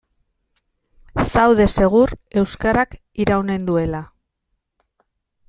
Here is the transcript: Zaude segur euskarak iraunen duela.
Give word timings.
Zaude 1.25 1.67
segur 1.73 2.13
euskarak 2.43 2.97
iraunen 3.27 3.69
duela. 3.69 4.03